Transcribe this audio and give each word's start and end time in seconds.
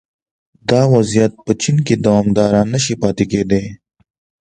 دا 0.69 0.81
وضعیت 0.93 1.33
په 1.45 1.51
چین 1.61 1.77
کې 1.85 1.95
دوامداره 2.05 2.61
نه 2.73 2.79
شي 2.83 2.93
پاتې 3.01 3.25
کېدای 3.31 3.65